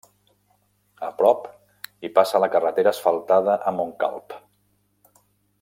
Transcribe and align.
A 1.07 1.09
prop 1.19 1.45
hi 2.07 2.11
passa 2.17 2.43
la 2.45 2.49
carretera 2.57 2.97
asfaltada 2.97 3.61
a 3.73 3.77
Montcalb. 3.79 4.39